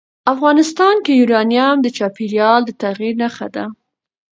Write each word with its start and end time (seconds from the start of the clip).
افغانستان 0.33 0.95
کې 1.05 1.11
یورانیم 1.21 1.75
د 1.81 1.87
چاپېریال 1.97 2.61
د 2.65 2.71
تغیر 2.83 3.13
نښه 3.21 3.47
ده. 3.55 3.65